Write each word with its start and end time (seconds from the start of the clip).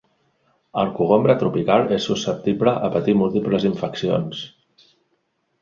El 0.83 0.87
cogombre 0.99 1.35
tropical 1.43 1.85
és 1.99 2.07
susceptible 2.11 2.73
a 2.87 2.89
patir 2.97 3.15
múltiples 3.23 3.69
infeccions. 3.73 4.43